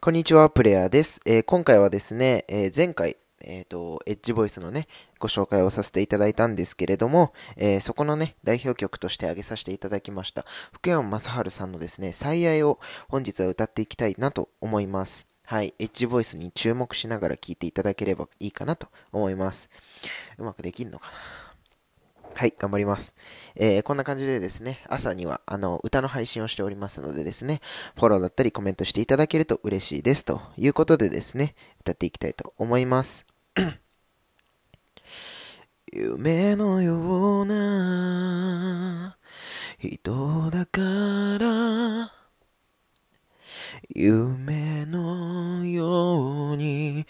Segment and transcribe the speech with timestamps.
[0.00, 1.20] こんにちは、プレイヤーです。
[1.24, 4.86] えー今回はですね、えー前回、えっ、と、エッジボイスのね、
[5.18, 12.78] ご紹介をさせていただいたんですけれども、えそこのね、代表曲として挙げさせていただきました、福山雅治さんのですね、最愛を
[13.08, 15.26] 本日は歌っていきたいなと思います。
[15.46, 19.70] はい、エッジボイスに注目しながら聴いていただければいいかなと思います。
[20.38, 21.12] うまくできんのかな？
[22.36, 23.14] はい、頑張ります。
[23.54, 27.60] えーこんな感じでですね、朝には、あの、歌の配信をしておりますのでですね、
[27.94, 30.24] フォローだったりコメントしていただけると嬉しいです。
[30.24, 33.24] ということでですね、歌っていきたいと思います。
[35.92, 39.16] 夢のような
[39.78, 40.80] 人だか
[41.38, 42.12] ら
[43.94, 47.06] 夢のように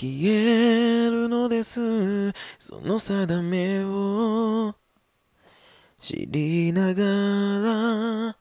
[0.00, 2.30] 消えるのです。
[2.56, 4.76] その定めを
[6.00, 7.02] 知りなが
[8.30, 8.36] ら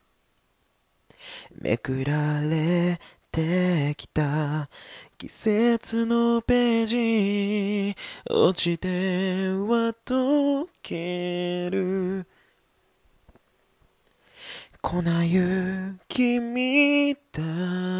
[1.60, 3.00] めくられ
[3.32, 4.70] てきた。
[5.18, 7.96] 季節のページ
[8.30, 12.28] 落ちては溶ける。
[14.84, 17.97] 粉雪みたい。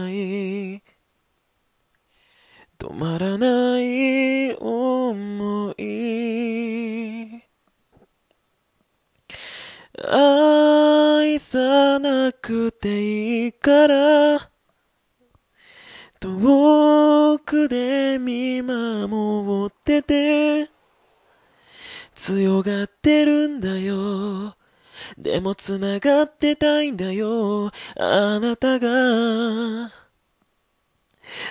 [2.80, 7.42] 止まらない思い。
[10.08, 14.52] 愛さなくていいから。
[16.20, 20.70] 遠くで見守ってて。
[22.14, 24.56] 強がってるんだよ。
[25.18, 27.72] でも繋がってたいんだよ。
[27.96, 30.07] あなたが。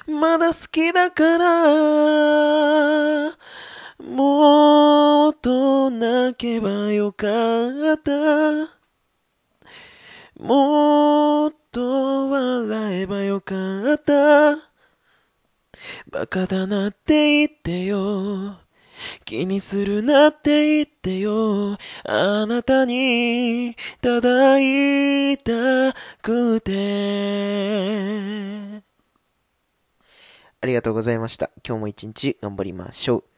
[0.07, 2.67] まだ好きだから
[3.99, 7.27] もっと泣けばよか
[7.95, 8.77] った。
[10.39, 13.55] もっと笑えばよか
[13.95, 14.57] った。
[16.11, 18.59] バカだなって言ってよ。
[19.25, 21.79] 気にするなって言ってよ。
[22.05, 27.76] あなたにただ言いたくて。
[30.67, 31.51] りがとうございました。
[31.67, 33.36] 今日も一日頑張りましょう。